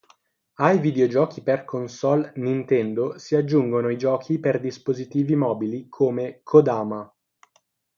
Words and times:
Ai 0.55 0.79
videogiochi 0.79 1.43
per 1.43 1.63
console 1.63 2.31
Nintendo 2.37 3.19
si 3.19 3.35
aggiungono 3.35 3.89
i 3.89 3.99
giochi 3.99 4.39
per 4.39 4.59
dispositivi 4.59 5.35
mobili 5.35 5.89
come 5.89 6.39
"Kodama". 6.41 7.07